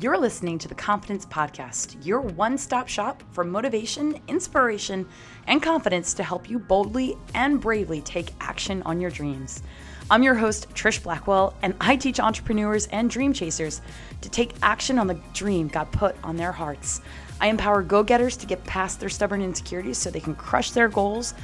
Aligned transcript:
You're 0.00 0.18
listening 0.18 0.58
to 0.58 0.66
the 0.66 0.74
Confidence 0.74 1.24
Podcast, 1.24 2.04
your 2.04 2.20
one 2.20 2.58
stop 2.58 2.88
shop 2.88 3.22
for 3.30 3.44
motivation, 3.44 4.20
inspiration, 4.26 5.06
and 5.46 5.62
confidence 5.62 6.14
to 6.14 6.24
help 6.24 6.50
you 6.50 6.58
boldly 6.58 7.16
and 7.32 7.60
bravely 7.60 8.00
take 8.00 8.32
action 8.40 8.82
on 8.86 9.00
your 9.00 9.12
dreams. 9.12 9.62
I'm 10.10 10.24
your 10.24 10.34
host, 10.34 10.68
Trish 10.70 11.00
Blackwell, 11.00 11.54
and 11.62 11.76
I 11.80 11.94
teach 11.94 12.18
entrepreneurs 12.18 12.88
and 12.88 13.08
dream 13.08 13.32
chasers 13.32 13.82
to 14.20 14.28
take 14.28 14.56
action 14.64 14.98
on 14.98 15.06
the 15.06 15.20
dream 15.32 15.68
God 15.68 15.92
put 15.92 16.16
on 16.24 16.34
their 16.34 16.50
hearts. 16.50 17.00
I 17.40 17.46
empower 17.46 17.80
go 17.80 18.02
getters 18.02 18.36
to 18.38 18.46
get 18.46 18.64
past 18.64 18.98
their 18.98 19.08
stubborn 19.08 19.42
insecurities 19.42 19.98
so 19.98 20.10
they 20.10 20.18
can 20.18 20.34
crush 20.34 20.72
their 20.72 20.88
goals, 20.88 21.34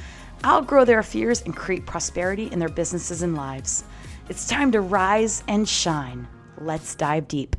outgrow 0.43 0.83
their 0.83 1.03
fears, 1.03 1.41
and 1.43 1.55
create 1.55 1.85
prosperity 1.85 2.51
in 2.51 2.59
their 2.59 2.67
businesses 2.67 3.21
and 3.21 3.33
lives. 3.33 3.85
It's 4.27 4.45
time 4.45 4.73
to 4.73 4.81
rise 4.81 5.41
and 5.47 5.69
shine. 5.69 6.27
Let's 6.57 6.95
dive 6.95 7.29
deep. 7.29 7.55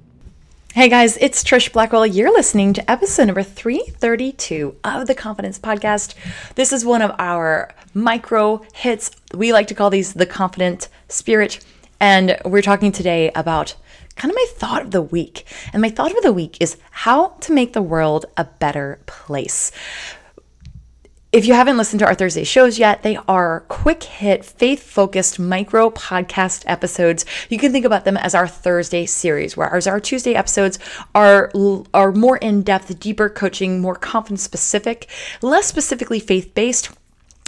Hey 0.75 0.89
guys, 0.89 1.19
it's 1.19 1.45
Trish 1.45 1.71
Blackwell. 1.71 2.07
You're 2.07 2.33
listening 2.33 2.73
to 2.73 2.91
episode 2.91 3.27
number 3.27 3.43
332 3.43 4.75
of 4.83 5.07
the 5.07 5.15
Confidence 5.15 5.59
Podcast. 5.59 6.15
This 6.55 6.73
is 6.73 6.83
one 6.83 7.03
of 7.03 7.15
our 7.19 7.75
micro 7.93 8.63
hits. 8.73 9.11
We 9.35 9.53
like 9.53 9.67
to 9.67 9.75
call 9.75 9.91
these 9.91 10.15
the 10.15 10.25
Confident 10.25 10.89
Spirit. 11.09 11.63
And 12.01 12.39
we're 12.47 12.63
talking 12.63 12.91
today 12.91 13.31
about 13.35 13.75
kind 14.17 14.31
of 14.31 14.35
my 14.35 14.47
thought 14.49 14.81
of 14.81 14.93
the 14.93 15.03
week. 15.03 15.45
And 15.75 15.83
my 15.83 15.91
thought 15.91 16.17
of 16.17 16.23
the 16.23 16.33
week 16.33 16.57
is 16.59 16.79
how 16.91 17.37
to 17.41 17.53
make 17.53 17.75
the 17.75 17.83
world 17.83 18.25
a 18.39 18.45
better 18.45 18.99
place. 19.05 19.73
If 21.33 21.47
you 21.47 21.55
haven't 21.55 21.79
listened 21.79 22.01
to 22.01 22.05
our 22.05 22.15
Thursday 22.15 22.45
shows 22.45 22.79
yet, 22.79 23.03
they 23.03 23.17
are 23.27 23.61
quick 23.69 24.03
hit, 24.03 24.45
faith 24.45 24.83
focused 24.83 25.39
micro 25.39 25.89
podcast 25.89 26.63
episodes. 26.67 27.25
You 27.49 27.57
can 27.57 27.73
think 27.73 27.87
about 27.87 28.05
them 28.05 28.19
as 28.19 28.35
our 28.35 28.47
Thursday 28.47 29.07
series, 29.07 29.57
whereas 29.57 29.87
our 29.87 29.99
Tuesday 29.99 30.35
episodes 30.35 30.79
are, 31.15 31.51
are 31.95 32.13
more 32.13 32.37
in 32.37 32.61
depth, 32.61 33.01
deeper 33.01 33.31
coaching, 33.31 33.81
more 33.81 33.95
confidence 33.95 34.43
specific, 34.43 35.09
less 35.41 35.65
specifically 35.65 36.21
faith 36.21 36.53
based 36.53 36.91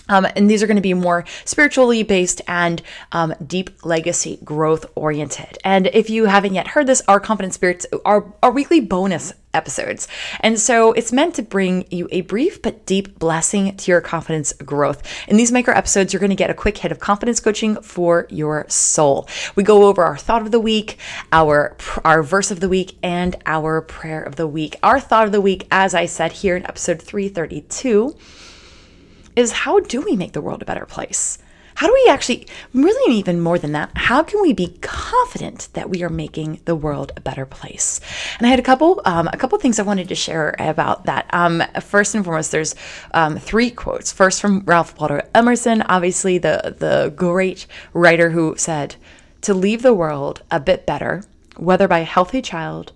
um, 0.08 0.26
and 0.36 0.50
these 0.50 0.62
are 0.62 0.66
going 0.66 0.76
to 0.76 0.82
be 0.82 0.94
more 0.94 1.24
spiritually 1.44 2.02
based 2.02 2.42
and 2.46 2.82
um, 3.12 3.34
deep 3.46 3.84
legacy 3.84 4.38
growth 4.44 4.86
oriented. 4.94 5.58
And 5.64 5.86
if 5.88 6.10
you 6.10 6.26
haven't 6.26 6.54
yet 6.54 6.68
heard 6.68 6.86
this, 6.86 7.02
our 7.08 7.20
Confident 7.20 7.54
Spirits 7.54 7.86
are 8.04 8.32
our 8.42 8.50
weekly 8.50 8.80
bonus 8.80 9.32
episodes. 9.54 10.08
And 10.40 10.58
so 10.58 10.92
it's 10.92 11.12
meant 11.12 11.36
to 11.36 11.42
bring 11.42 11.86
you 11.90 12.08
a 12.10 12.22
brief 12.22 12.60
but 12.60 12.84
deep 12.86 13.18
blessing 13.18 13.76
to 13.76 13.90
your 13.90 14.00
confidence 14.00 14.52
growth. 14.52 15.02
In 15.28 15.36
these 15.36 15.52
micro 15.52 15.74
episodes, 15.74 16.12
you're 16.12 16.20
going 16.20 16.30
to 16.30 16.36
get 16.36 16.50
a 16.50 16.54
quick 16.54 16.76
hit 16.78 16.90
of 16.92 16.98
confidence 16.98 17.40
coaching 17.40 17.80
for 17.80 18.26
your 18.30 18.66
soul. 18.68 19.28
We 19.54 19.62
go 19.62 19.84
over 19.84 20.02
our 20.02 20.16
thought 20.16 20.42
of 20.42 20.50
the 20.50 20.60
week, 20.60 20.98
our 21.32 21.76
our 22.04 22.22
verse 22.22 22.50
of 22.50 22.60
the 22.60 22.68
week, 22.68 22.98
and 23.02 23.36
our 23.46 23.80
prayer 23.80 24.22
of 24.22 24.36
the 24.36 24.48
week. 24.48 24.76
Our 24.82 25.00
thought 25.00 25.26
of 25.26 25.32
the 25.32 25.40
week, 25.40 25.66
as 25.70 25.94
I 25.94 26.06
said 26.06 26.32
here 26.32 26.56
in 26.56 26.64
episode 26.64 27.00
332 27.00 28.16
is 29.36 29.52
how 29.52 29.80
do 29.80 30.00
we 30.00 30.16
make 30.16 30.32
the 30.32 30.40
world 30.40 30.62
a 30.62 30.66
better 30.66 30.86
place? 30.86 31.38
How 31.76 31.88
do 31.88 31.92
we 31.92 32.08
actually, 32.08 32.46
really 32.72 33.16
even 33.16 33.40
more 33.40 33.58
than 33.58 33.72
that, 33.72 33.90
how 33.96 34.22
can 34.22 34.40
we 34.40 34.52
be 34.52 34.78
confident 34.80 35.68
that 35.72 35.90
we 35.90 36.04
are 36.04 36.08
making 36.08 36.60
the 36.66 36.76
world 36.76 37.10
a 37.16 37.20
better 37.20 37.44
place? 37.44 38.00
And 38.38 38.46
I 38.46 38.50
had 38.50 38.60
a 38.60 38.62
couple, 38.62 39.02
um, 39.04 39.28
a 39.32 39.36
couple 39.36 39.58
things 39.58 39.80
I 39.80 39.82
wanted 39.82 40.08
to 40.08 40.14
share 40.14 40.54
about 40.60 41.06
that. 41.06 41.26
Um, 41.32 41.64
first 41.80 42.14
and 42.14 42.24
foremost, 42.24 42.52
there's 42.52 42.76
um, 43.12 43.38
three 43.38 43.70
quotes. 43.72 44.12
First 44.12 44.40
from 44.40 44.62
Ralph 44.66 44.98
Waldo 45.00 45.20
Emerson, 45.34 45.82
obviously 45.82 46.38
the 46.38 46.76
the 46.78 47.12
great 47.16 47.66
writer 47.92 48.30
who 48.30 48.54
said, 48.56 48.94
"To 49.40 49.52
leave 49.52 49.82
the 49.82 49.94
world 49.94 50.42
a 50.52 50.60
bit 50.60 50.86
better, 50.86 51.24
whether 51.56 51.88
by 51.88 52.00
a 52.00 52.04
healthy 52.04 52.40
child, 52.40 52.92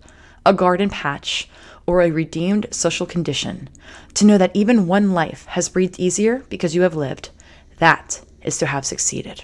a 0.47 0.52
garden 0.52 0.89
patch, 0.89 1.48
or 1.89 2.03
a 2.03 2.11
redeemed 2.11 2.67
social 2.70 3.06
condition, 3.06 3.67
to 4.12 4.27
know 4.27 4.36
that 4.36 4.55
even 4.55 4.86
one 4.86 5.14
life 5.14 5.47
has 5.47 5.70
breathed 5.70 5.98
easier 5.98 6.41
because 6.50 6.75
you 6.75 6.83
have 6.83 6.95
lived, 6.95 7.30
that 7.78 8.20
is 8.42 8.58
to 8.58 8.67
have 8.67 8.85
succeeded. 8.85 9.42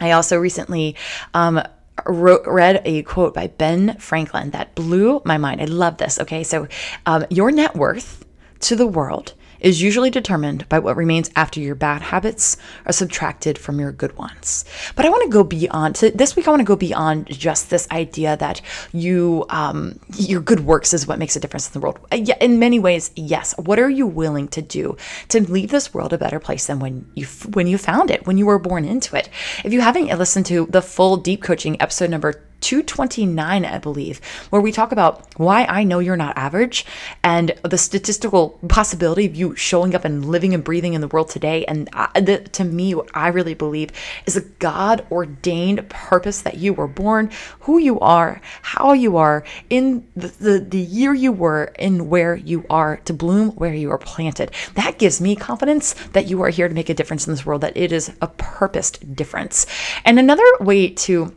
I 0.00 0.12
also 0.12 0.38
recently 0.38 0.94
um, 1.34 1.60
wrote, 2.06 2.46
read 2.46 2.80
a 2.84 3.02
quote 3.02 3.34
by 3.34 3.48
Ben 3.48 3.96
Franklin 3.98 4.50
that 4.50 4.76
blew 4.76 5.20
my 5.24 5.38
mind. 5.38 5.60
I 5.60 5.64
love 5.64 5.96
this. 5.96 6.20
Okay, 6.20 6.44
so 6.44 6.68
um, 7.04 7.26
your 7.30 7.50
net 7.50 7.74
worth 7.74 8.24
to 8.60 8.76
the 8.76 8.86
world 8.86 9.34
is 9.60 9.82
usually 9.82 10.10
determined 10.10 10.68
by 10.68 10.78
what 10.78 10.96
remains 10.96 11.30
after 11.36 11.60
your 11.60 11.74
bad 11.74 12.02
habits 12.02 12.56
are 12.86 12.92
subtracted 12.92 13.58
from 13.58 13.78
your 13.78 13.92
good 13.92 14.16
ones. 14.16 14.64
But 14.96 15.04
I 15.04 15.10
want 15.10 15.24
to 15.24 15.30
go 15.30 15.44
beyond. 15.44 15.96
This 15.96 16.36
week, 16.36 16.46
I 16.46 16.50
want 16.50 16.60
to 16.60 16.64
go 16.64 16.76
beyond 16.76 17.26
just 17.26 17.70
this 17.70 17.88
idea 17.90 18.36
that 18.36 18.60
you 18.92 19.44
um, 19.50 19.98
your 20.16 20.40
good 20.40 20.60
works 20.60 20.92
is 20.92 21.06
what 21.06 21.18
makes 21.18 21.36
a 21.36 21.40
difference 21.40 21.68
in 21.68 21.72
the 21.72 21.80
world. 21.80 21.98
Uh, 22.12 22.16
in 22.40 22.58
many 22.58 22.78
ways, 22.78 23.10
yes. 23.16 23.54
What 23.58 23.78
are 23.78 23.90
you 23.90 24.06
willing 24.06 24.48
to 24.48 24.62
do 24.62 24.96
to 25.28 25.40
leave 25.40 25.70
this 25.70 25.92
world 25.94 26.12
a 26.12 26.18
better 26.18 26.40
place 26.40 26.66
than 26.66 26.80
when 26.80 27.10
you 27.14 27.26
when 27.52 27.66
you 27.66 27.78
found 27.78 28.10
it, 28.10 28.26
when 28.26 28.38
you 28.38 28.46
were 28.46 28.58
born 28.58 28.84
into 28.84 29.16
it? 29.16 29.28
If 29.64 29.72
you 29.72 29.80
haven't 29.80 30.06
listened 30.18 30.46
to 30.46 30.66
the 30.66 30.82
full 30.82 31.16
deep 31.16 31.42
coaching 31.42 31.80
episode 31.80 32.10
number 32.10 32.42
229, 32.60 33.64
I 33.64 33.78
believe, 33.78 34.20
where 34.50 34.62
we 34.62 34.72
talk 34.72 34.92
about 34.92 35.26
why 35.38 35.64
I 35.64 35.84
know 35.84 35.98
you're 35.98 36.16
not 36.16 36.36
average 36.36 36.84
and 37.22 37.52
the 37.62 37.78
statistical 37.78 38.58
possibility 38.68 39.26
of 39.26 39.34
you 39.34 39.56
showing 39.56 39.94
up 39.94 40.04
and 40.04 40.24
living 40.24 40.54
and 40.54 40.62
breathing 40.64 40.94
in 40.94 41.00
the 41.00 41.08
world 41.08 41.28
today. 41.28 41.64
And 41.66 41.88
I, 41.92 42.20
the, 42.20 42.38
to 42.38 42.64
me, 42.64 42.94
what 42.94 43.10
I 43.14 43.28
really 43.28 43.54
believe 43.54 43.90
is 44.26 44.36
a 44.36 44.42
God 44.42 45.06
ordained 45.10 45.88
purpose 45.88 46.42
that 46.42 46.58
you 46.58 46.72
were 46.72 46.88
born, 46.88 47.30
who 47.60 47.78
you 47.78 47.98
are, 48.00 48.40
how 48.62 48.92
you 48.92 49.16
are, 49.16 49.44
in 49.68 50.06
the, 50.16 50.28
the, 50.28 50.58
the 50.60 50.78
year 50.78 51.14
you 51.14 51.32
were, 51.32 51.72
in 51.78 52.08
where 52.08 52.36
you 52.36 52.64
are, 52.70 52.98
to 52.98 53.12
bloom 53.12 53.50
where 53.50 53.74
you 53.74 53.90
are 53.90 53.98
planted. 53.98 54.50
That 54.74 54.98
gives 54.98 55.20
me 55.20 55.36
confidence 55.36 55.94
that 56.12 56.26
you 56.26 56.42
are 56.42 56.50
here 56.50 56.68
to 56.68 56.74
make 56.74 56.88
a 56.88 56.94
difference 56.94 57.26
in 57.26 57.32
this 57.32 57.46
world, 57.46 57.62
that 57.62 57.76
it 57.76 57.92
is 57.92 58.12
a 58.20 58.28
purposed 58.28 59.14
difference. 59.14 59.66
And 60.04 60.18
another 60.18 60.44
way 60.60 60.90
to 60.90 61.34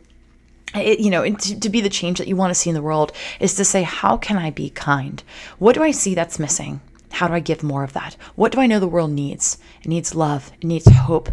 it, 0.74 1.00
you 1.00 1.10
know, 1.10 1.28
to, 1.28 1.60
to 1.60 1.68
be 1.68 1.80
the 1.80 1.88
change 1.88 2.18
that 2.18 2.28
you 2.28 2.36
want 2.36 2.50
to 2.50 2.54
see 2.54 2.70
in 2.70 2.74
the 2.74 2.82
world 2.82 3.12
is 3.40 3.54
to 3.54 3.64
say, 3.64 3.82
how 3.82 4.16
can 4.16 4.36
I 4.36 4.50
be 4.50 4.70
kind? 4.70 5.22
What 5.58 5.74
do 5.74 5.82
I 5.82 5.90
see 5.90 6.14
that's 6.14 6.38
missing? 6.38 6.80
How 7.12 7.28
do 7.28 7.34
I 7.34 7.40
give 7.40 7.62
more 7.62 7.84
of 7.84 7.92
that? 7.92 8.16
What 8.34 8.52
do 8.52 8.60
I 8.60 8.66
know 8.66 8.80
the 8.80 8.88
world 8.88 9.12
needs? 9.12 9.58
It 9.82 9.88
needs 9.88 10.14
love, 10.14 10.50
it 10.60 10.66
needs 10.66 10.88
hope, 10.88 11.30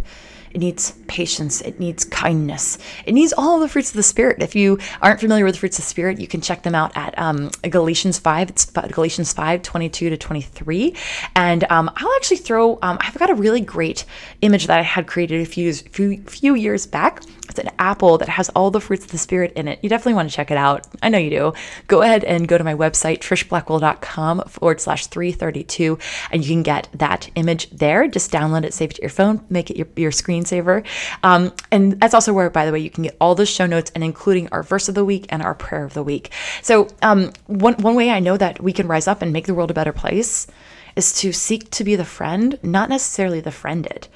it 0.53 0.59
needs 0.59 0.91
patience. 1.07 1.61
It 1.61 1.79
needs 1.79 2.03
kindness. 2.03 2.77
It 3.05 3.13
needs 3.13 3.33
all 3.37 3.59
the 3.59 3.69
fruits 3.69 3.89
of 3.89 3.95
the 3.95 4.03
Spirit. 4.03 4.41
If 4.41 4.55
you 4.55 4.79
aren't 5.01 5.19
familiar 5.19 5.45
with 5.45 5.55
the 5.55 5.59
fruits 5.59 5.79
of 5.79 5.85
the 5.85 5.89
Spirit, 5.89 6.19
you 6.19 6.27
can 6.27 6.41
check 6.41 6.63
them 6.63 6.75
out 6.75 6.95
at 6.95 7.17
um, 7.17 7.49
Galatians 7.69 8.19
5. 8.19 8.49
It's 8.49 8.65
Galatians 8.65 9.31
5, 9.33 9.61
22 9.61 10.09
to 10.09 10.17
23. 10.17 10.95
And 11.35 11.63
um, 11.71 11.89
I'll 11.95 12.13
actually 12.15 12.37
throw, 12.37 12.79
um, 12.81 12.97
I've 12.99 13.17
got 13.17 13.29
a 13.29 13.35
really 13.35 13.61
great 13.61 14.05
image 14.41 14.67
that 14.67 14.79
I 14.79 14.83
had 14.83 15.07
created 15.07 15.41
a 15.41 15.45
few, 15.45 15.73
few, 15.73 16.21
few 16.23 16.55
years 16.55 16.85
back. 16.85 17.23
It's 17.49 17.59
an 17.59 17.69
apple 17.79 18.17
that 18.17 18.29
has 18.29 18.49
all 18.49 18.71
the 18.71 18.79
fruits 18.79 19.03
of 19.03 19.11
the 19.11 19.17
Spirit 19.17 19.51
in 19.57 19.67
it. 19.67 19.79
You 19.81 19.89
definitely 19.89 20.13
want 20.13 20.29
to 20.29 20.35
check 20.35 20.51
it 20.51 20.57
out. 20.57 20.87
I 21.03 21.09
know 21.09 21.17
you 21.17 21.29
do. 21.29 21.53
Go 21.87 22.01
ahead 22.01 22.23
and 22.23 22.47
go 22.47 22.57
to 22.57 22.63
my 22.63 22.75
website, 22.75 23.19
trishblackwell.com 23.19 24.43
forward 24.47 24.79
slash 24.79 25.07
332, 25.07 25.99
and 26.31 26.45
you 26.45 26.49
can 26.49 26.63
get 26.63 26.87
that 26.93 27.29
image 27.35 27.69
there. 27.69 28.07
Just 28.07 28.31
download 28.31 28.63
it, 28.63 28.73
save 28.73 28.91
it 28.91 28.93
to 28.95 29.01
your 29.01 29.09
phone, 29.09 29.45
make 29.49 29.69
it 29.69 29.75
your, 29.75 29.87
your 29.97 30.11
screen 30.11 30.40
screensaver. 30.41 30.85
Um, 31.23 31.53
and 31.71 31.99
that's 31.99 32.13
also 32.13 32.33
where, 32.33 32.49
by 32.49 32.65
the 32.65 32.71
way, 32.71 32.79
you 32.79 32.89
can 32.89 33.03
get 33.03 33.17
all 33.19 33.35
the 33.35 33.45
show 33.45 33.65
notes 33.65 33.91
and 33.95 34.03
including 34.03 34.49
our 34.51 34.63
verse 34.63 34.89
of 34.89 34.95
the 34.95 35.05
week 35.05 35.25
and 35.29 35.41
our 35.41 35.55
prayer 35.55 35.83
of 35.83 35.93
the 35.93 36.03
week. 36.03 36.31
So, 36.61 36.87
um, 37.01 37.31
one, 37.47 37.75
one 37.75 37.95
way 37.95 38.09
I 38.09 38.19
know 38.19 38.37
that 38.37 38.61
we 38.61 38.73
can 38.73 38.87
rise 38.87 39.07
up 39.07 39.21
and 39.21 39.33
make 39.33 39.47
the 39.47 39.53
world 39.53 39.71
a 39.71 39.75
better 39.75 39.93
place 39.93 40.47
is 40.95 41.13
to 41.13 41.31
seek 41.31 41.69
to 41.71 41.83
be 41.83 41.95
the 41.95 42.05
friend, 42.05 42.59
not 42.63 42.89
necessarily 42.89 43.39
the 43.39 43.51
friended, 43.51 44.07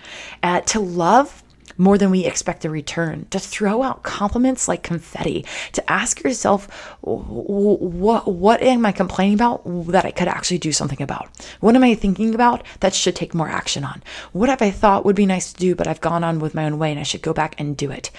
uh, 0.43 0.59
to 0.61 0.79
love 0.79 1.41
more 1.77 1.97
than 1.97 2.11
we 2.11 2.25
expect 2.25 2.65
a 2.65 2.69
return, 2.69 3.25
to 3.31 3.39
throw 3.39 3.83
out 3.83 4.03
compliments 4.03 4.67
like 4.67 4.83
confetti, 4.83 5.45
to 5.73 5.91
ask 5.91 6.23
yourself, 6.23 6.67
what, 7.01 8.27
what 8.27 8.61
am 8.61 8.85
I 8.85 8.91
complaining 8.91 9.35
about 9.35 9.61
that 9.87 10.05
I 10.05 10.11
could 10.11 10.27
actually 10.27 10.59
do 10.59 10.71
something 10.71 11.01
about? 11.01 11.29
What 11.59 11.75
am 11.75 11.83
I 11.83 11.95
thinking 11.95 12.33
about 12.33 12.63
that 12.79 12.93
should 12.93 13.15
take 13.15 13.33
more 13.33 13.49
action 13.49 13.83
on? 13.83 14.03
What 14.31 14.49
have 14.49 14.61
I 14.61 14.71
thought 14.71 15.05
would 15.05 15.15
be 15.15 15.25
nice 15.25 15.53
to 15.53 15.59
do, 15.59 15.75
but 15.75 15.87
I've 15.87 16.01
gone 16.01 16.23
on 16.23 16.39
with 16.39 16.55
my 16.55 16.65
own 16.65 16.77
way 16.77 16.91
and 16.91 16.99
I 16.99 17.03
should 17.03 17.21
go 17.21 17.33
back 17.33 17.59
and 17.59 17.75
do 17.75 17.91
it? 17.91 18.11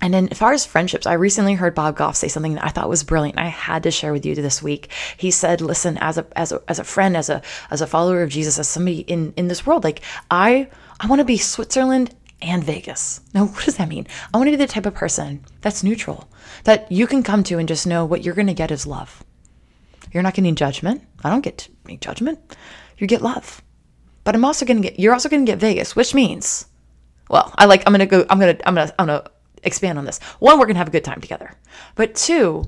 And 0.00 0.14
then, 0.14 0.28
as 0.30 0.38
far 0.38 0.52
as 0.52 0.64
friendships, 0.64 1.06
I 1.06 1.14
recently 1.14 1.54
heard 1.54 1.74
Bob 1.74 1.96
Goff 1.96 2.14
say 2.14 2.28
something 2.28 2.54
that 2.54 2.64
I 2.64 2.68
thought 2.68 2.88
was 2.88 3.02
brilliant. 3.02 3.38
I 3.38 3.46
had 3.46 3.82
to 3.82 3.90
share 3.90 4.12
with 4.12 4.24
you 4.24 4.36
this 4.36 4.62
week. 4.62 4.90
He 5.16 5.32
said, 5.32 5.60
"Listen, 5.60 5.98
as 5.98 6.18
a 6.18 6.26
as 6.36 6.52
a 6.52 6.62
as 6.68 6.78
a 6.78 6.84
friend, 6.84 7.16
as 7.16 7.28
a 7.28 7.42
as 7.70 7.80
a 7.80 7.86
follower 7.86 8.22
of 8.22 8.30
Jesus, 8.30 8.60
as 8.60 8.68
somebody 8.68 9.00
in 9.00 9.32
in 9.36 9.48
this 9.48 9.66
world, 9.66 9.82
like 9.82 10.02
I 10.30 10.68
I 11.00 11.08
want 11.08 11.18
to 11.18 11.24
be 11.24 11.36
Switzerland 11.36 12.14
and 12.40 12.62
Vegas. 12.62 13.20
Now, 13.34 13.46
what 13.46 13.64
does 13.64 13.76
that 13.76 13.88
mean? 13.88 14.06
I 14.32 14.38
want 14.38 14.48
to 14.48 14.52
be 14.52 14.56
the 14.56 14.66
type 14.66 14.86
of 14.86 14.94
person 14.94 15.44
that's 15.60 15.82
neutral, 15.82 16.28
that 16.64 16.90
you 16.90 17.06
can 17.06 17.22
come 17.22 17.42
to 17.44 17.58
and 17.58 17.68
just 17.68 17.86
know 17.86 18.04
what 18.04 18.24
you're 18.24 18.34
going 18.34 18.46
to 18.46 18.54
get 18.54 18.70
is 18.70 18.86
love. 18.86 19.24
You're 20.12 20.22
not 20.22 20.34
getting 20.34 20.54
judgment. 20.54 21.02
I 21.22 21.30
don't 21.30 21.42
get 21.42 21.68
make 21.84 22.00
judgment. 22.00 22.56
You 22.96 23.06
get 23.06 23.22
love. 23.22 23.62
But 24.24 24.34
I'm 24.34 24.44
also 24.44 24.66
going 24.66 24.82
to 24.82 24.88
get, 24.88 24.98
you're 24.98 25.12
also 25.12 25.28
going 25.28 25.44
to 25.44 25.50
get 25.50 25.58
Vegas, 25.58 25.96
which 25.96 26.14
means, 26.14 26.66
well, 27.28 27.52
I 27.56 27.66
like, 27.66 27.82
I'm 27.86 27.92
going 27.92 28.00
to 28.00 28.06
go, 28.06 28.26
I'm 28.28 28.38
going 28.38 28.56
to, 28.56 28.68
I'm 28.68 28.74
going 28.74 28.88
to, 28.88 28.94
I'm 29.00 29.06
going 29.06 29.22
to 29.22 29.30
expand 29.62 29.98
on 29.98 30.04
this. 30.04 30.18
One, 30.38 30.58
we're 30.58 30.66
going 30.66 30.74
to 30.74 30.80
have 30.80 30.88
a 30.88 30.92
good 30.92 31.04
time 31.04 31.20
together. 31.20 31.52
But 31.94 32.14
two, 32.14 32.64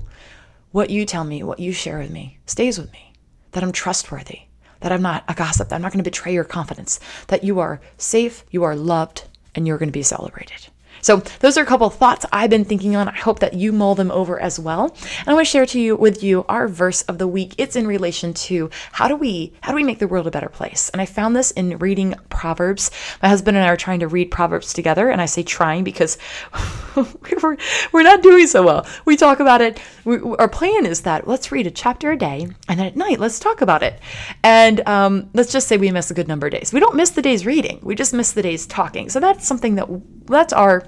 what 0.71 0.89
you 0.89 1.05
tell 1.05 1.23
me, 1.23 1.43
what 1.43 1.59
you 1.59 1.71
share 1.71 1.99
with 1.99 2.11
me 2.11 2.39
stays 2.45 2.79
with 2.79 2.91
me, 2.91 3.13
that 3.51 3.63
I'm 3.63 3.71
trustworthy, 3.71 4.41
that 4.79 4.91
I'm 4.91 5.01
not 5.01 5.23
a 5.27 5.33
gossip, 5.33 5.69
that 5.69 5.75
I'm 5.75 5.81
not 5.81 5.91
going 5.91 6.03
to 6.03 6.09
betray 6.09 6.33
your 6.33 6.43
confidence, 6.43 6.99
that 7.27 7.43
you 7.43 7.59
are 7.59 7.81
safe, 7.97 8.45
you 8.51 8.63
are 8.63 8.75
loved, 8.75 9.25
and 9.55 9.67
you're 9.67 9.77
going 9.77 9.89
to 9.89 9.93
be 9.93 10.03
celebrated. 10.03 10.67
So 11.01 11.17
those 11.39 11.57
are 11.57 11.63
a 11.63 11.65
couple 11.65 11.89
thoughts 11.89 12.25
I've 12.31 12.49
been 12.49 12.65
thinking 12.65 12.95
on. 12.95 13.07
I 13.07 13.15
hope 13.15 13.39
that 13.39 13.53
you 13.53 13.71
mull 13.71 13.95
them 13.95 14.11
over 14.11 14.39
as 14.39 14.59
well. 14.59 14.95
And 15.19 15.27
I 15.27 15.33
want 15.33 15.45
to 15.45 15.51
share 15.51 15.65
to 15.65 15.79
you 15.79 15.95
with 15.95 16.23
you 16.23 16.45
our 16.47 16.67
verse 16.67 17.01
of 17.03 17.17
the 17.17 17.27
week. 17.27 17.55
It's 17.57 17.75
in 17.75 17.87
relation 17.87 18.33
to 18.33 18.69
how 18.91 19.07
do 19.07 19.15
we 19.15 19.53
how 19.61 19.71
do 19.71 19.75
we 19.75 19.83
make 19.83 19.99
the 19.99 20.07
world 20.07 20.27
a 20.27 20.31
better 20.31 20.49
place? 20.49 20.89
And 20.89 21.01
I 21.01 21.05
found 21.05 21.35
this 21.35 21.51
in 21.51 21.77
reading 21.79 22.15
Proverbs. 22.29 22.91
My 23.21 23.29
husband 23.29 23.57
and 23.57 23.65
I 23.65 23.69
are 23.69 23.77
trying 23.77 23.99
to 24.01 24.07
read 24.07 24.31
Proverbs 24.31 24.73
together, 24.73 25.09
and 25.09 25.21
I 25.21 25.25
say 25.25 25.43
trying 25.43 25.83
because 25.83 26.17
we're, 26.95 27.57
we're 27.91 28.03
not 28.03 28.21
doing 28.21 28.47
so 28.47 28.63
well. 28.63 28.85
We 29.05 29.15
talk 29.17 29.39
about 29.39 29.61
it. 29.61 29.81
We, 30.05 30.19
our 30.19 30.49
plan 30.49 30.85
is 30.85 31.01
that 31.01 31.27
let's 31.27 31.51
read 31.51 31.67
a 31.67 31.71
chapter 31.71 32.11
a 32.11 32.17
day, 32.17 32.47
and 32.67 32.79
then 32.79 32.87
at 32.87 32.95
night 32.95 33.19
let's 33.19 33.39
talk 33.39 33.61
about 33.61 33.83
it. 33.83 33.99
And 34.43 34.87
um, 34.87 35.29
let's 35.33 35.51
just 35.51 35.67
say 35.67 35.77
we 35.77 35.91
miss 35.91 36.11
a 36.11 36.13
good 36.13 36.27
number 36.27 36.47
of 36.47 36.51
days. 36.51 36.73
We 36.73 36.79
don't 36.79 36.95
miss 36.95 37.11
the 37.11 37.21
days 37.21 37.45
reading. 37.45 37.79
We 37.81 37.95
just 37.95 38.13
miss 38.13 38.31
the 38.31 38.41
days 38.41 38.65
talking. 38.65 39.09
So 39.09 39.19
that's 39.19 39.47
something 39.47 39.75
that 39.75 39.87
that's 40.31 40.53
our 40.53 40.83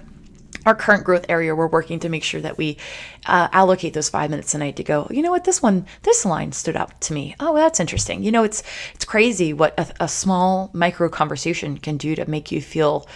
our 0.65 0.75
current 0.75 1.03
growth 1.03 1.25
area, 1.29 1.55
we're 1.55 1.67
working 1.67 1.99
to 1.99 2.09
make 2.09 2.23
sure 2.23 2.41
that 2.41 2.57
we 2.57 2.77
uh, 3.25 3.49
allocate 3.51 3.93
those 3.93 4.09
five 4.09 4.29
minutes 4.29 4.53
a 4.55 4.57
night 4.57 4.77
to 4.77 4.83
go. 4.83 5.07
You 5.09 5.21
know 5.21 5.31
what? 5.31 5.43
This 5.43 5.61
one, 5.61 5.85
this 6.03 6.25
line 6.25 6.51
stood 6.51 6.77
out 6.77 7.01
to 7.01 7.13
me. 7.13 7.35
Oh, 7.39 7.53
that's 7.55 7.79
interesting. 7.79 8.23
You 8.23 8.31
know, 8.31 8.43
it's 8.43 8.63
it's 8.93 9.05
crazy 9.05 9.53
what 9.53 9.77
a, 9.77 9.93
a 10.05 10.07
small 10.07 10.69
micro 10.73 11.09
conversation 11.09 11.77
can 11.77 11.97
do 11.97 12.15
to 12.15 12.29
make 12.29 12.51
you 12.51 12.61
feel 12.61 13.07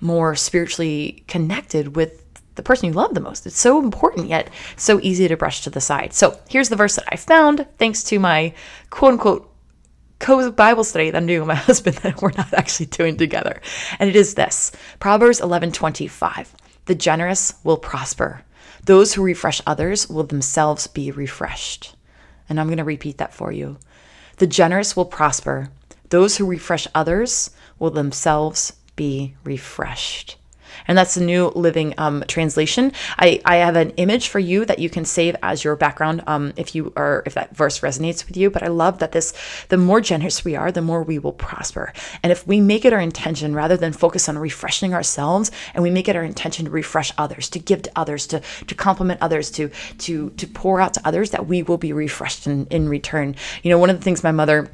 more 0.00 0.34
spiritually 0.34 1.22
connected 1.28 1.94
with 1.94 2.24
the 2.56 2.62
person 2.62 2.86
you 2.86 2.92
love 2.92 3.14
the 3.14 3.20
most. 3.20 3.46
It's 3.46 3.58
so 3.58 3.78
important 3.78 4.28
yet 4.28 4.50
so 4.76 4.98
easy 5.02 5.28
to 5.28 5.36
brush 5.36 5.62
to 5.62 5.70
the 5.70 5.80
side. 5.80 6.12
So 6.12 6.38
here's 6.48 6.68
the 6.68 6.76
verse 6.76 6.96
that 6.96 7.06
I 7.08 7.16
found 7.16 7.66
thanks 7.78 8.02
to 8.04 8.18
my 8.18 8.54
quote 8.90 9.12
unquote 9.12 9.49
co 10.20 10.50
Bible 10.52 10.84
study 10.84 11.10
that 11.10 11.16
I'm 11.16 11.26
doing 11.26 11.40
with 11.40 11.48
my 11.48 11.54
husband 11.70 11.96
that 11.96 12.22
we're 12.22 12.32
not 12.32 12.54
actually 12.54 12.86
doing 12.86 13.16
together. 13.16 13.60
And 13.98 14.08
it 14.08 14.14
is 14.14 14.34
this 14.34 14.70
Proverbs 15.00 15.40
11 15.40 15.72
25. 15.72 16.54
The 16.84 16.94
generous 16.94 17.54
will 17.64 17.76
prosper. 17.76 18.42
Those 18.84 19.14
who 19.14 19.22
refresh 19.22 19.60
others 19.66 20.08
will 20.08 20.24
themselves 20.24 20.86
be 20.86 21.10
refreshed. 21.10 21.94
And 22.48 22.58
I'm 22.58 22.66
going 22.66 22.78
to 22.78 22.84
repeat 22.84 23.18
that 23.18 23.34
for 23.34 23.52
you. 23.52 23.78
The 24.38 24.46
generous 24.46 24.96
will 24.96 25.04
prosper. 25.04 25.70
Those 26.08 26.36
who 26.36 26.46
refresh 26.46 26.86
others 26.94 27.50
will 27.78 27.90
themselves 27.90 28.72
be 28.96 29.34
refreshed 29.44 30.36
and 30.86 30.96
that's 30.96 31.14
the 31.14 31.24
new 31.24 31.48
living 31.48 31.94
um, 31.98 32.24
translation. 32.28 32.92
I, 33.18 33.40
I 33.44 33.56
have 33.56 33.76
an 33.76 33.90
image 33.90 34.28
for 34.28 34.38
you 34.38 34.64
that 34.64 34.78
you 34.78 34.90
can 34.90 35.04
save 35.04 35.36
as 35.42 35.64
your 35.64 35.76
background 35.76 36.22
um, 36.26 36.52
if 36.56 36.74
you 36.74 36.92
are 36.96 37.22
if 37.26 37.34
that 37.34 37.56
verse 37.56 37.80
resonates 37.80 38.26
with 38.26 38.36
you. 38.36 38.50
But 38.50 38.62
I 38.62 38.68
love 38.68 38.98
that 38.98 39.12
this 39.12 39.32
the 39.68 39.76
more 39.76 40.00
generous 40.00 40.44
we 40.44 40.56
are, 40.56 40.72
the 40.72 40.82
more 40.82 41.02
we 41.02 41.18
will 41.18 41.32
prosper. 41.32 41.92
And 42.22 42.32
if 42.32 42.46
we 42.46 42.60
make 42.60 42.84
it 42.84 42.92
our 42.92 43.00
intention 43.00 43.54
rather 43.54 43.76
than 43.76 43.92
focus 43.92 44.28
on 44.28 44.38
refreshing 44.38 44.94
ourselves, 44.94 45.50
and 45.74 45.82
we 45.82 45.90
make 45.90 46.08
it 46.08 46.16
our 46.16 46.24
intention 46.24 46.64
to 46.64 46.70
refresh 46.70 47.12
others, 47.18 47.48
to 47.50 47.58
give 47.58 47.82
to 47.82 47.92
others, 47.96 48.26
to 48.28 48.40
to 48.66 48.74
compliment 48.74 49.20
others, 49.22 49.50
to 49.52 49.70
to 49.98 50.30
to 50.30 50.46
pour 50.46 50.80
out 50.80 50.94
to 50.94 51.00
others, 51.04 51.30
that 51.30 51.46
we 51.46 51.62
will 51.62 51.78
be 51.78 51.92
refreshed 51.92 52.46
in, 52.46 52.66
in 52.66 52.88
return. 52.88 53.36
You 53.62 53.70
know, 53.70 53.78
one 53.78 53.90
of 53.90 53.96
the 53.96 54.02
things 54.02 54.22
my 54.22 54.32
mother 54.32 54.70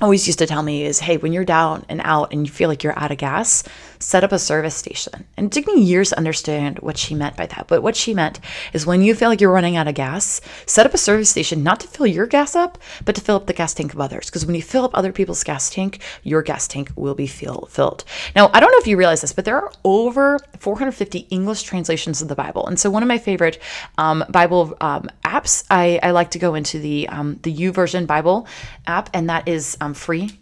always 0.00 0.26
used 0.26 0.40
to 0.40 0.46
tell 0.46 0.62
me 0.62 0.84
is 0.84 0.98
hey 0.98 1.16
when 1.16 1.32
you're 1.32 1.44
down 1.44 1.84
and 1.88 2.00
out 2.02 2.32
and 2.32 2.46
you 2.46 2.52
feel 2.52 2.68
like 2.68 2.82
you're 2.82 2.98
out 2.98 3.12
of 3.12 3.18
gas 3.18 3.62
set 4.04 4.22
up 4.22 4.32
a 4.32 4.38
service 4.38 4.74
station. 4.74 5.24
And 5.36 5.46
it 5.46 5.52
took 5.52 5.66
me 5.66 5.80
years 5.80 6.10
to 6.10 6.18
understand 6.18 6.78
what 6.80 6.98
she 6.98 7.14
meant 7.14 7.36
by 7.36 7.46
that. 7.46 7.68
But 7.68 7.82
what 7.82 7.96
she 7.96 8.12
meant 8.12 8.38
is 8.74 8.84
when 8.84 9.00
you 9.00 9.14
feel 9.14 9.30
like 9.30 9.40
you're 9.40 9.50
running 9.50 9.76
out 9.76 9.88
of 9.88 9.94
gas 9.94 10.40
set 10.66 10.84
up 10.84 10.94
a 10.94 10.98
service 10.98 11.30
station 11.30 11.62
not 11.62 11.80
to 11.80 11.88
fill 11.88 12.06
your 12.06 12.26
gas 12.26 12.54
up 12.54 12.78
but 13.04 13.14
to 13.14 13.20
fill 13.20 13.36
up 13.36 13.46
the 13.46 13.52
gas 13.52 13.72
tank 13.72 13.94
of 13.94 14.00
others. 14.00 14.26
Because 14.26 14.44
when 14.44 14.54
you 14.54 14.62
fill 14.62 14.84
up 14.84 14.90
other 14.94 15.12
people's 15.12 15.42
gas 15.42 15.70
tank 15.70 16.00
your 16.22 16.42
gas 16.42 16.68
tank 16.68 16.90
will 16.96 17.14
be 17.14 17.26
fill- 17.26 17.66
filled. 17.70 18.04
Now 18.36 18.50
i 18.52 18.60
don't 18.60 18.70
know 18.70 18.78
if 18.78 18.86
you 18.86 18.96
realize 18.96 19.22
this 19.22 19.32
but 19.32 19.44
there 19.44 19.56
are 19.56 19.72
over 19.84 20.38
450 20.58 21.20
english 21.30 21.62
translations 21.62 22.20
of 22.20 22.28
the 22.28 22.34
bible. 22.34 22.66
And 22.66 22.78
so 22.78 22.90
one 22.90 23.02
of 23.02 23.08
my 23.08 23.18
favorite 23.18 23.58
um, 23.96 24.24
bible 24.28 24.76
um, 24.80 25.08
apps 25.24 25.64
I, 25.70 25.98
I, 26.02 26.10
like 26.10 26.30
to 26.32 26.38
go 26.38 26.54
into 26.54 26.78
the 26.78 27.08
um, 27.08 27.38
the 27.42 27.54
YouVersion 27.54 28.06
bible 28.06 28.46
app 28.86 29.08
and 29.14 29.30
that 29.30 29.48
is 29.48 29.76
um, 29.94 30.00
free 30.00 30.38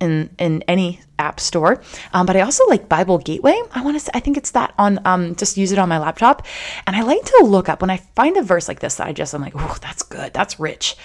in 0.00 0.30
in 0.38 0.62
any 0.68 1.00
app 1.18 1.40
store. 1.40 1.80
Um, 2.12 2.26
but 2.26 2.36
I 2.36 2.40
also 2.40 2.64
like 2.66 2.88
Bible 2.88 3.18
Gateway. 3.18 3.60
I 3.72 3.82
want 3.82 3.98
to 4.00 4.16
I 4.16 4.20
think 4.20 4.36
it's 4.36 4.50
that 4.50 4.74
on 4.78 5.00
um, 5.04 5.34
just 5.36 5.56
use 5.56 5.72
it 5.72 5.78
on 5.78 5.88
my 5.88 5.98
laptop. 5.98 6.46
And 6.86 6.96
I 6.96 7.02
like 7.02 7.24
to 7.24 7.44
look 7.44 7.68
up 7.68 7.80
when 7.80 7.90
I 7.90 7.98
find 8.14 8.36
a 8.36 8.42
verse 8.42 8.68
like 8.68 8.80
this 8.80 8.96
that 8.96 9.06
I 9.06 9.12
just 9.12 9.34
I'm 9.34 9.40
like, 9.40 9.54
oh, 9.56 9.76
that's 9.80 10.02
good, 10.02 10.32
that's 10.32 10.60
rich. 10.60 10.96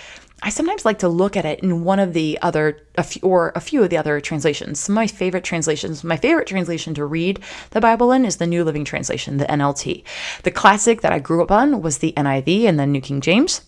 I 0.44 0.50
sometimes 0.50 0.86
like 0.86 0.98
to 1.00 1.08
look 1.08 1.38
at 1.38 1.46
it 1.46 1.60
in 1.60 1.84
one 1.84 2.00
of 2.00 2.14
the 2.14 2.40
other, 2.42 2.80
a 2.96 3.04
few, 3.04 3.22
or 3.22 3.52
a 3.54 3.60
few 3.60 3.84
of 3.84 3.92
the 3.92 3.98
other 3.98 4.20
translations. 4.20 4.80
Some 4.80 4.94
of 4.94 4.96
my 4.96 5.06
favorite 5.06 5.44
translations, 5.44 6.04
my 6.04 6.18
favorite 6.18 6.48
translation 6.48 6.96
to 6.96 7.06
read 7.06 7.40
the 7.70 7.80
Bible 7.80 8.12
in 8.12 8.26
is 8.26 8.38
the 8.38 8.48
New 8.48 8.64
Living 8.64 8.84
Translation, 8.84 9.38
the 9.38 9.46
NLT. 9.46 10.04
The 10.42 10.50
classic 10.50 11.02
that 11.02 11.14
I 11.14 11.20
grew 11.20 11.44
up 11.44 11.52
on 11.52 11.84
was 11.84 12.00
the 12.00 12.14
NIV 12.18 12.64
and 12.64 12.80
the 12.80 12.88
New 12.88 13.02
King 13.02 13.22
James. 13.22 13.62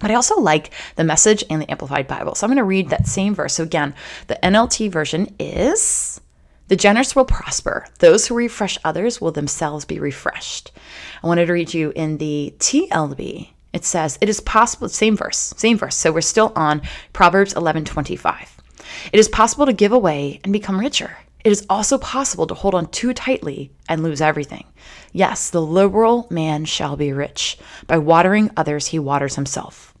But 0.00 0.10
I 0.10 0.14
also 0.14 0.40
like 0.40 0.70
the 0.96 1.04
message 1.04 1.44
and 1.48 1.62
the 1.62 1.70
Amplified 1.70 2.08
Bible. 2.08 2.34
So 2.34 2.46
I'm 2.46 2.50
going 2.50 2.56
to 2.58 2.64
read 2.64 2.90
that 2.90 3.06
same 3.06 3.34
verse. 3.34 3.54
So 3.54 3.62
again, 3.62 3.94
the 4.26 4.38
NLT 4.42 4.90
version 4.90 5.34
is 5.38 6.20
The 6.68 6.76
generous 6.76 7.14
will 7.14 7.26
prosper. 7.26 7.86
Those 7.98 8.26
who 8.26 8.34
refresh 8.34 8.78
others 8.84 9.20
will 9.20 9.32
themselves 9.32 9.84
be 9.84 10.00
refreshed. 10.00 10.72
I 11.22 11.26
wanted 11.26 11.46
to 11.46 11.52
read 11.52 11.74
you 11.74 11.92
in 11.94 12.18
the 12.18 12.54
TLB. 12.58 13.50
It 13.72 13.84
says, 13.84 14.18
It 14.20 14.28
is 14.28 14.40
possible, 14.40 14.88
same 14.88 15.16
verse, 15.16 15.52
same 15.56 15.76
verse. 15.76 15.96
So 15.96 16.10
we're 16.10 16.22
still 16.22 16.52
on 16.56 16.82
Proverbs 17.12 17.52
11 17.52 17.84
25. 17.84 18.62
It 19.12 19.18
is 19.18 19.28
possible 19.28 19.66
to 19.66 19.72
give 19.72 19.92
away 19.92 20.40
and 20.44 20.52
become 20.52 20.80
richer. 20.80 21.18
It 21.44 21.52
is 21.52 21.66
also 21.68 21.98
possible 21.98 22.46
to 22.46 22.54
hold 22.54 22.74
on 22.74 22.86
too 22.86 23.12
tightly 23.12 23.70
and 23.86 24.02
lose 24.02 24.22
everything. 24.22 24.64
Yes, 25.12 25.50
the 25.50 25.60
liberal 25.60 26.26
man 26.30 26.64
shall 26.64 26.96
be 26.96 27.12
rich. 27.12 27.58
By 27.86 27.98
watering 27.98 28.50
others, 28.56 28.88
he 28.88 28.98
waters 28.98 29.36
himself. 29.36 29.92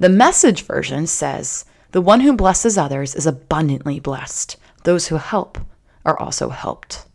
The 0.00 0.08
message 0.08 0.62
version 0.62 1.06
says, 1.06 1.64
The 1.92 2.00
one 2.00 2.20
who 2.20 2.32
blesses 2.32 2.76
others 2.76 3.14
is 3.14 3.26
abundantly 3.26 4.00
blessed. 4.00 4.56
Those 4.82 5.06
who 5.06 5.16
help 5.16 5.58
are 6.04 6.18
also 6.18 6.48
helped. 6.48 7.06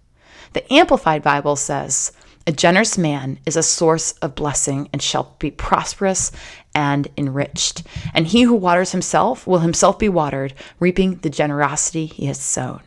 The 0.54 0.72
Amplified 0.74 1.22
Bible 1.22 1.58
says, 1.58 2.14
A 2.46 2.54
generous 2.54 2.98
man 2.98 3.38
is 3.46 3.58
a 3.58 3.64
source 3.64 4.14
of 4.22 4.36
blessing 4.36 4.88
and 4.94 5.02
shall 5.02 5.36
be 5.40 5.52
prosperous 5.52 6.32
and 6.74 7.10
enriched. 7.18 7.84
And 8.14 8.28
he 8.28 8.44
who 8.44 8.56
waters 8.56 8.94
himself 8.94 9.46
will 9.46 9.60
himself 9.60 10.00
be 10.00 10.08
watered, 10.08 10.54
reaping 10.80 11.16
the 11.16 11.30
generosity 11.30 12.06
he 12.06 12.28
has 12.28 12.40
sown. 12.40 12.80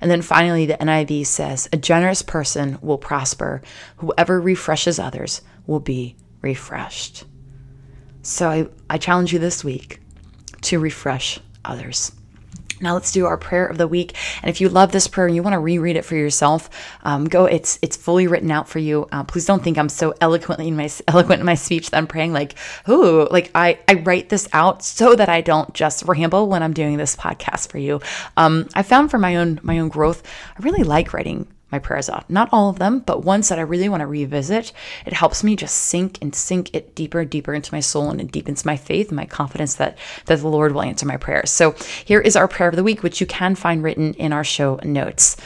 And 0.00 0.10
then 0.10 0.22
finally, 0.22 0.66
the 0.66 0.74
NIV 0.74 1.26
says, 1.26 1.68
A 1.72 1.76
generous 1.76 2.22
person 2.22 2.78
will 2.80 2.98
prosper. 2.98 3.60
Whoever 3.96 4.40
refreshes 4.40 4.98
others 4.98 5.42
will 5.66 5.80
be 5.80 6.16
refreshed. 6.40 7.24
So 8.22 8.48
I, 8.48 8.68
I 8.88 8.98
challenge 8.98 9.32
you 9.32 9.38
this 9.38 9.62
week 9.64 10.00
to 10.62 10.78
refresh 10.78 11.38
others. 11.64 12.12
Now 12.80 12.94
let's 12.94 13.12
do 13.12 13.26
our 13.26 13.36
prayer 13.36 13.66
of 13.66 13.78
the 13.78 13.88
week. 13.88 14.16
And 14.42 14.50
if 14.50 14.60
you 14.60 14.68
love 14.68 14.92
this 14.92 15.08
prayer 15.08 15.26
and 15.26 15.36
you 15.36 15.42
want 15.42 15.54
to 15.54 15.60
reread 15.60 15.96
it 15.96 16.04
for 16.04 16.14
yourself, 16.14 16.70
um, 17.02 17.26
go. 17.26 17.44
It's 17.44 17.78
it's 17.82 17.96
fully 17.96 18.26
written 18.26 18.50
out 18.50 18.68
for 18.68 18.78
you. 18.78 19.08
Uh, 19.12 19.24
please 19.24 19.46
don't 19.46 19.62
think 19.62 19.78
I'm 19.78 19.88
so 19.88 20.14
eloquently 20.20 20.68
in 20.68 20.76
my 20.76 20.90
eloquent 21.08 21.40
in 21.40 21.46
my 21.46 21.54
speech 21.54 21.90
that 21.90 21.96
I'm 21.96 22.06
praying 22.06 22.32
like, 22.32 22.56
oh, 22.86 23.28
like 23.30 23.50
I 23.54 23.78
I 23.88 23.94
write 23.94 24.28
this 24.28 24.48
out 24.52 24.82
so 24.82 25.14
that 25.14 25.28
I 25.28 25.40
don't 25.40 25.72
just 25.74 26.04
ramble 26.04 26.48
when 26.48 26.62
I'm 26.62 26.72
doing 26.72 26.96
this 26.96 27.16
podcast 27.16 27.70
for 27.70 27.78
you. 27.78 28.00
Um, 28.36 28.68
I 28.74 28.82
found 28.82 29.10
for 29.10 29.18
my 29.18 29.36
own 29.36 29.60
my 29.62 29.78
own 29.78 29.88
growth, 29.88 30.22
I 30.58 30.62
really 30.62 30.84
like 30.84 31.12
writing 31.12 31.46
my 31.72 31.78
prayers 31.78 32.08
off. 32.08 32.24
Not 32.28 32.48
all 32.52 32.68
of 32.68 32.78
them, 32.78 33.00
but 33.00 33.24
ones 33.24 33.48
that 33.48 33.58
I 33.58 33.62
really 33.62 33.88
want 33.88 34.00
to 34.00 34.06
revisit. 34.06 34.72
It 35.06 35.12
helps 35.12 35.44
me 35.44 35.56
just 35.56 35.76
sink 35.76 36.18
and 36.20 36.34
sink 36.34 36.74
it 36.74 36.94
deeper 36.94 37.20
and 37.20 37.30
deeper 37.30 37.54
into 37.54 37.74
my 37.74 37.80
soul 37.80 38.10
and 38.10 38.20
it 38.20 38.32
deepens 38.32 38.64
my 38.64 38.76
faith 38.76 39.08
and 39.08 39.16
my 39.16 39.26
confidence 39.26 39.74
that, 39.76 39.98
that 40.26 40.40
the 40.40 40.48
Lord 40.48 40.72
will 40.72 40.82
answer 40.82 41.06
my 41.06 41.16
prayers. 41.16 41.50
So 41.50 41.74
here 42.04 42.20
is 42.20 42.36
our 42.36 42.48
prayer 42.48 42.68
of 42.68 42.76
the 42.76 42.84
week, 42.84 43.02
which 43.02 43.20
you 43.20 43.26
can 43.26 43.54
find 43.54 43.82
written 43.82 44.14
in 44.14 44.32
our 44.32 44.44
show 44.44 44.78
notes. 44.82 45.36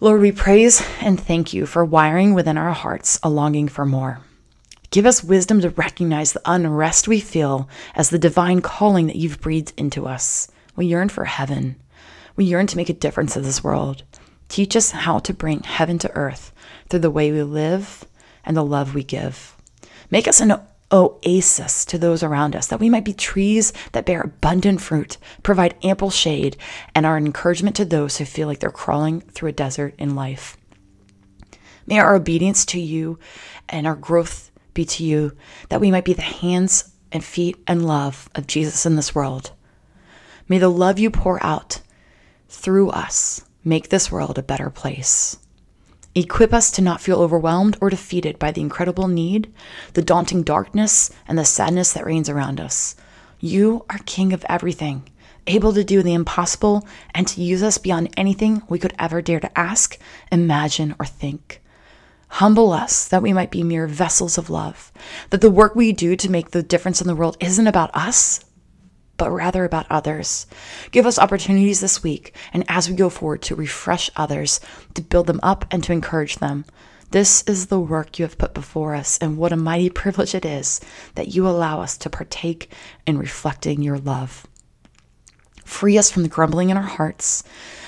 Lord, 0.00 0.20
we 0.20 0.32
praise 0.32 0.84
and 1.00 1.20
thank 1.20 1.52
you 1.52 1.64
for 1.64 1.84
wiring 1.84 2.34
within 2.34 2.58
our 2.58 2.72
hearts 2.72 3.20
a 3.22 3.30
longing 3.30 3.68
for 3.68 3.86
more. 3.86 4.20
Give 4.90 5.06
us 5.06 5.24
wisdom 5.24 5.60
to 5.62 5.70
recognize 5.70 6.32
the 6.32 6.42
unrest 6.44 7.08
we 7.08 7.18
feel 7.18 7.68
as 7.94 8.10
the 8.10 8.18
divine 8.18 8.60
calling 8.60 9.06
that 9.06 9.16
you've 9.16 9.40
breathed 9.40 9.72
into 9.76 10.06
us. 10.06 10.48
We 10.76 10.86
yearn 10.86 11.08
for 11.08 11.24
heaven. 11.24 11.76
We 12.36 12.44
yearn 12.44 12.66
to 12.66 12.76
make 12.76 12.88
a 12.88 12.94
difference 12.94 13.36
in 13.36 13.42
this 13.42 13.64
world. 13.64 14.02
Teach 14.52 14.76
us 14.76 14.90
how 14.90 15.18
to 15.20 15.32
bring 15.32 15.62
heaven 15.62 15.96
to 16.00 16.14
earth 16.14 16.52
through 16.90 16.98
the 16.98 17.10
way 17.10 17.32
we 17.32 17.42
live 17.42 18.04
and 18.44 18.54
the 18.54 18.62
love 18.62 18.94
we 18.94 19.02
give. 19.02 19.56
Make 20.10 20.28
us 20.28 20.42
an 20.42 20.60
oasis 20.92 21.86
to 21.86 21.96
those 21.96 22.22
around 22.22 22.54
us, 22.54 22.66
that 22.66 22.78
we 22.78 22.90
might 22.90 23.06
be 23.06 23.14
trees 23.14 23.72
that 23.92 24.04
bear 24.04 24.20
abundant 24.20 24.82
fruit, 24.82 25.16
provide 25.42 25.74
ample 25.82 26.10
shade, 26.10 26.58
and 26.94 27.06
are 27.06 27.16
an 27.16 27.24
encouragement 27.24 27.76
to 27.76 27.86
those 27.86 28.18
who 28.18 28.26
feel 28.26 28.46
like 28.46 28.58
they're 28.58 28.70
crawling 28.70 29.22
through 29.22 29.48
a 29.48 29.52
desert 29.52 29.94
in 29.96 30.14
life. 30.14 30.58
May 31.86 31.98
our 31.98 32.14
obedience 32.14 32.66
to 32.66 32.78
you 32.78 33.18
and 33.70 33.86
our 33.86 33.96
growth 33.96 34.50
be 34.74 34.84
to 34.84 35.02
you 35.02 35.34
that 35.70 35.80
we 35.80 35.90
might 35.90 36.04
be 36.04 36.12
the 36.12 36.20
hands 36.20 36.92
and 37.10 37.24
feet 37.24 37.56
and 37.66 37.86
love 37.86 38.28
of 38.34 38.46
Jesus 38.46 38.84
in 38.84 38.96
this 38.96 39.14
world. 39.14 39.52
May 40.46 40.58
the 40.58 40.68
love 40.68 40.98
you 40.98 41.10
pour 41.10 41.42
out 41.42 41.80
through 42.50 42.90
us 42.90 43.46
make 43.64 43.88
this 43.88 44.10
world 44.10 44.38
a 44.38 44.42
better 44.42 44.70
place. 44.70 45.38
Equip 46.14 46.52
us 46.52 46.70
to 46.72 46.82
not 46.82 47.00
feel 47.00 47.20
overwhelmed 47.20 47.78
or 47.80 47.88
defeated 47.88 48.38
by 48.38 48.50
the 48.50 48.60
incredible 48.60 49.08
need, 49.08 49.52
the 49.94 50.02
daunting 50.02 50.42
darkness, 50.42 51.10
and 51.26 51.38
the 51.38 51.44
sadness 51.44 51.92
that 51.94 52.04
reigns 52.04 52.28
around 52.28 52.60
us. 52.60 52.94
You 53.40 53.86
are 53.88 53.98
King 54.04 54.34
of 54.34 54.44
everything, 54.48 55.08
able 55.46 55.72
to 55.72 55.82
do 55.82 56.02
the 56.02 56.12
impossible 56.12 56.86
and 57.14 57.26
to 57.28 57.42
use 57.42 57.62
us 57.62 57.78
beyond 57.78 58.12
anything 58.16 58.62
we 58.68 58.78
could 58.78 58.94
ever 58.98 59.22
dare 59.22 59.40
to 59.40 59.58
ask, 59.58 59.98
imagine, 60.30 60.94
or 61.00 61.06
think. 61.06 61.62
Humble 62.28 62.72
us 62.72 63.08
that 63.08 63.22
we 63.22 63.32
might 63.32 63.50
be 63.50 63.62
mere 63.62 63.86
vessels 63.86 64.38
of 64.38 64.50
love, 64.50 64.92
that 65.30 65.40
the 65.40 65.50
work 65.50 65.74
we 65.74 65.92
do 65.92 66.14
to 66.16 66.30
make 66.30 66.50
the 66.50 66.62
difference 66.62 67.00
in 67.00 67.06
the 67.06 67.14
world 67.14 67.36
isn't 67.40 67.66
about 67.66 67.94
us, 67.94 68.44
but 69.16 69.30
rather 69.30 69.64
about 69.64 69.86
others. 69.90 70.46
Give 70.90 71.06
us 71.06 71.18
opportunities 71.18 71.80
this 71.80 72.02
week 72.02 72.34
and 72.52 72.64
as 72.68 72.88
we 72.88 72.96
go 72.96 73.08
forward 73.08 73.42
to 73.42 73.54
refresh 73.54 74.10
others, 74.16 74.60
to 74.94 75.02
build 75.02 75.26
them 75.26 75.40
up 75.42 75.64
and 75.70 75.82
to 75.84 75.92
encourage 75.92 76.36
them. 76.36 76.64
This 77.12 77.42
is 77.42 77.66
the 77.66 77.78
work 77.78 78.18
you 78.18 78.24
have 78.24 78.38
put 78.38 78.54
before 78.54 78.94
us, 78.94 79.18
and 79.18 79.36
what 79.36 79.52
a 79.52 79.56
mighty 79.56 79.90
privilege 80.02 80.34
it 80.34 80.46
is 80.46 80.80
that 81.14 81.34
you 81.34 81.46
allow 81.46 81.82
us 81.82 81.98
to 81.98 82.08
partake 82.08 82.72
in 83.06 83.18
reflecting 83.18 83.82
your 83.82 83.98
love. 83.98 84.46
Free 85.62 85.98
us 85.98 86.10
from 86.10 86.22
the 86.22 86.30
grumbling 86.30 86.70
in 86.70 86.78
our 86.78 86.82
hearts, 86.82 87.44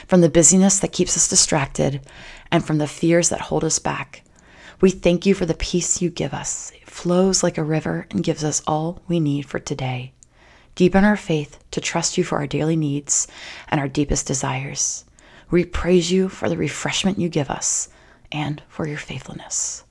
from 0.07 0.21
the 0.21 0.29
busyness 0.29 0.79
that 0.79 0.93
keeps 0.93 1.17
us 1.17 1.27
distracted, 1.27 2.07
and 2.53 2.65
from 2.65 2.77
the 2.77 2.87
fears 2.87 3.31
that 3.31 3.41
hold 3.41 3.65
us 3.65 3.79
back. 3.79 4.25
We 4.83 4.91
thank 4.91 5.25
you 5.25 5.35
for 5.35 5.47
the 5.47 5.55
peace 5.55 6.03
you 6.03 6.11
give 6.11 6.35
us. 6.35 6.71
It 6.75 6.89
flows 6.89 7.43
like 7.43 7.57
a 7.57 7.65
river 7.65 8.07
and 8.11 8.23
gives 8.23 8.45
us 8.45 8.63
all 8.67 9.03
we 9.09 9.21
need 9.21 9.47
for 9.47 9.59
today. 9.59 10.13
Deepen 10.75 11.05
our 11.05 11.17
faith 11.17 11.63
to 11.71 11.81
trust 11.81 12.19
you 12.19 12.25
for 12.25 12.39
our 12.39 12.47
daily 12.47 12.77
needs 12.77 13.29
and 13.69 13.81
our 13.81 13.89
deepest 13.89 14.27
desires. 14.27 15.05
We 15.51 15.65
praise 15.65 16.11
you 16.11 16.29
for 16.29 16.49
the 16.49 16.57
refreshment 16.57 17.19
you 17.19 17.29
give 17.29 17.51
us 17.51 17.89
and 18.33 18.63
for 18.69 18.89
your 18.89 18.99
faithfulness. 18.99 19.85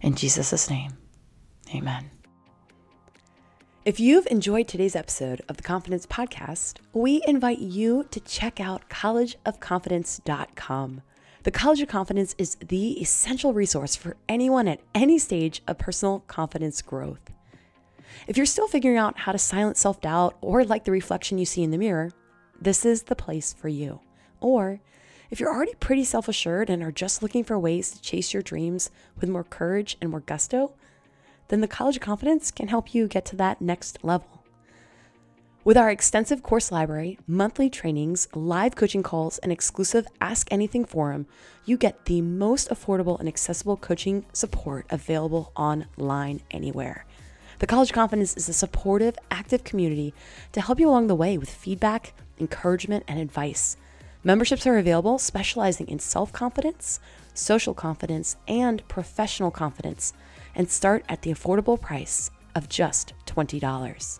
In 0.00 0.14
Jesus' 0.14 0.70
name, 0.70 0.92
amen. 1.74 2.10
If 3.84 3.98
you've 3.98 4.28
enjoyed 4.28 4.68
today's 4.68 4.94
episode 4.94 5.42
of 5.48 5.56
the 5.56 5.64
Confidence 5.64 6.06
Podcast, 6.06 6.78
we 6.92 7.20
invite 7.26 7.58
you 7.58 8.06
to 8.12 8.20
check 8.20 8.60
out 8.60 8.88
collegeofconfidence.com. 8.88 11.02
The 11.42 11.50
College 11.50 11.80
of 11.80 11.88
Confidence 11.88 12.36
is 12.38 12.54
the 12.54 13.00
essential 13.00 13.52
resource 13.52 13.96
for 13.96 14.16
anyone 14.28 14.68
at 14.68 14.78
any 14.94 15.18
stage 15.18 15.62
of 15.66 15.78
personal 15.78 16.20
confidence 16.28 16.80
growth. 16.80 17.32
If 18.26 18.36
you're 18.36 18.46
still 18.46 18.68
figuring 18.68 18.96
out 18.96 19.20
how 19.20 19.32
to 19.32 19.38
silence 19.38 19.80
self 19.80 20.00
doubt 20.00 20.36
or 20.40 20.64
like 20.64 20.84
the 20.84 20.92
reflection 20.92 21.38
you 21.38 21.44
see 21.44 21.62
in 21.62 21.70
the 21.70 21.78
mirror, 21.78 22.12
this 22.60 22.84
is 22.84 23.04
the 23.04 23.16
place 23.16 23.52
for 23.52 23.68
you. 23.68 24.00
Or 24.40 24.80
if 25.30 25.40
you're 25.40 25.52
already 25.52 25.74
pretty 25.74 26.04
self 26.04 26.28
assured 26.28 26.70
and 26.70 26.82
are 26.82 26.92
just 26.92 27.22
looking 27.22 27.44
for 27.44 27.58
ways 27.58 27.90
to 27.90 28.02
chase 28.02 28.32
your 28.32 28.42
dreams 28.42 28.90
with 29.20 29.30
more 29.30 29.44
courage 29.44 29.96
and 30.00 30.10
more 30.10 30.20
gusto, 30.20 30.74
then 31.48 31.60
the 31.60 31.68
College 31.68 31.96
of 31.96 32.02
Confidence 32.02 32.50
can 32.50 32.68
help 32.68 32.94
you 32.94 33.08
get 33.08 33.24
to 33.26 33.36
that 33.36 33.60
next 33.60 34.02
level. 34.02 34.42
With 35.64 35.76
our 35.76 35.90
extensive 35.90 36.42
course 36.42 36.72
library, 36.72 37.20
monthly 37.26 37.70
trainings, 37.70 38.26
live 38.34 38.74
coaching 38.74 39.04
calls, 39.04 39.38
and 39.38 39.52
exclusive 39.52 40.08
Ask 40.20 40.48
Anything 40.50 40.84
forum, 40.84 41.26
you 41.64 41.76
get 41.76 42.06
the 42.06 42.20
most 42.20 42.68
affordable 42.68 43.18
and 43.20 43.28
accessible 43.28 43.76
coaching 43.76 44.26
support 44.32 44.86
available 44.90 45.52
online 45.54 46.40
anywhere. 46.50 47.06
The 47.62 47.68
College 47.68 47.92
Confidence 47.92 48.36
is 48.36 48.48
a 48.48 48.52
supportive, 48.52 49.16
active 49.30 49.62
community 49.62 50.12
to 50.50 50.60
help 50.60 50.80
you 50.80 50.88
along 50.88 51.06
the 51.06 51.14
way 51.14 51.38
with 51.38 51.48
feedback, 51.48 52.12
encouragement, 52.40 53.04
and 53.06 53.20
advice. 53.20 53.76
Memberships 54.24 54.66
are 54.66 54.78
available 54.78 55.16
specializing 55.16 55.86
in 55.86 56.00
self 56.00 56.32
confidence, 56.32 56.98
social 57.34 57.72
confidence, 57.72 58.34
and 58.48 58.82
professional 58.88 59.52
confidence, 59.52 60.12
and 60.56 60.72
start 60.72 61.04
at 61.08 61.22
the 61.22 61.32
affordable 61.32 61.80
price 61.80 62.32
of 62.56 62.68
just 62.68 63.12
$20. 63.26 64.18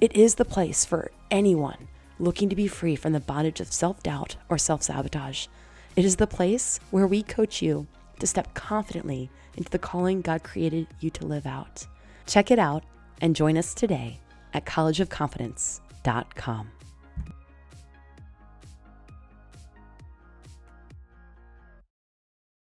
It 0.00 0.14
is 0.14 0.36
the 0.36 0.44
place 0.44 0.84
for 0.84 1.10
anyone 1.28 1.88
looking 2.20 2.48
to 2.50 2.54
be 2.54 2.68
free 2.68 2.94
from 2.94 3.14
the 3.14 3.18
bondage 3.18 3.58
of 3.58 3.72
self 3.72 4.00
doubt 4.00 4.36
or 4.48 4.58
self 4.58 4.84
sabotage. 4.84 5.48
It 5.96 6.04
is 6.04 6.14
the 6.14 6.28
place 6.28 6.78
where 6.92 7.08
we 7.08 7.24
coach 7.24 7.62
you 7.62 7.88
to 8.20 8.28
step 8.28 8.54
confidently 8.54 9.28
into 9.56 9.70
the 9.70 9.80
calling 9.80 10.20
God 10.20 10.44
created 10.44 10.86
you 11.00 11.10
to 11.10 11.26
live 11.26 11.46
out. 11.46 11.88
Check 12.30 12.50
it 12.52 12.60
out 12.60 12.84
and 13.20 13.34
join 13.34 13.58
us 13.58 13.74
today 13.74 14.20
at 14.54 14.64
collegeofconfidence.com. 14.64 16.79